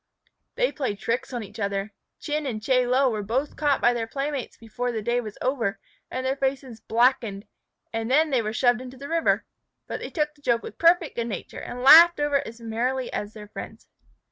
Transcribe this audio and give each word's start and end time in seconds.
They 0.55 0.71
played 0.71 0.97
tricks 0.97 1.31
on 1.31 1.43
each 1.43 1.59
other. 1.59 1.93
Chin 2.19 2.47
and 2.47 2.59
Chie 2.59 2.87
Lo 2.87 3.11
were 3.11 3.21
both 3.21 3.55
caught 3.55 3.81
by 3.81 3.93
their 3.93 4.07
playmates 4.07 4.57
before 4.57 4.91
the 4.91 5.03
day 5.03 5.21
was 5.21 5.37
over 5.43 5.77
and 6.09 6.25
their 6.25 6.35
faces 6.35 6.79
blackened, 6.79 7.45
and 7.93 8.09
then 8.09 8.31
they 8.31 8.41
were 8.41 8.51
shoved 8.51 8.81
into 8.81 8.97
the 8.97 9.07
river. 9.07 9.45
But 9.85 9.99
they 9.99 10.09
took 10.09 10.33
the 10.33 10.41
joke 10.41 10.63
with 10.63 10.79
perfect 10.79 11.17
good 11.17 11.27
nature, 11.27 11.59
and 11.61 11.83
laughed 11.83 12.19
over 12.19 12.37
it 12.37 12.47
as 12.47 12.59
merrily 12.59 13.13
as 13.13 13.33
their 13.33 13.49
friends. 13.49 13.85